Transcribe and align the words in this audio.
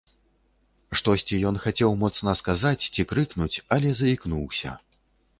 Штосьці 0.99 1.35
ён 1.49 1.59
хацеў 1.65 1.91
моцна 2.03 2.33
сказаць 2.39 2.83
ці 2.93 3.05
крыкнуць, 3.11 3.61
але 3.77 3.93
заікнуўся. 3.99 4.71